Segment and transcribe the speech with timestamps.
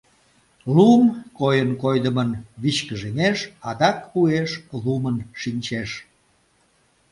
[0.75, 1.03] Лум
[1.37, 3.37] койын-койдымын вичкыжемеш,
[3.69, 4.51] адак уэш
[4.83, 5.89] лумын шинчеш.